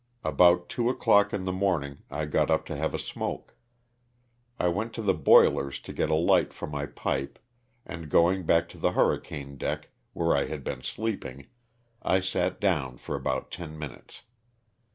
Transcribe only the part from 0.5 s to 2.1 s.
two o'clock in the morning